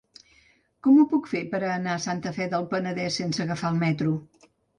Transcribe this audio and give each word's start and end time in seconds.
Com 0.87 0.95
ho 1.01 1.03
puc 1.11 1.29
fer 1.33 1.41
per 1.51 1.59
anar 1.73 1.91
a 1.97 2.01
Santa 2.07 2.33
Fe 2.39 2.49
del 2.55 2.67
Penedès 2.73 3.19
sense 3.23 3.45
agafar 3.47 3.73
el 3.77 3.79
metro? 3.87 4.17